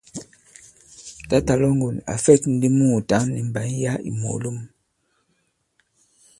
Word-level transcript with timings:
Tǎtà 1.29 1.53
Lɔ̌ŋgon 1.61 1.95
à 2.11 2.13
fɛ̂k 2.23 2.41
ndi 2.53 2.67
mùùtǎŋ 2.77 3.23
nì 3.33 3.39
mbàn 3.49 3.69
yǎ 3.83 3.93
ì 4.09 4.11
mòòlom. 4.19 4.57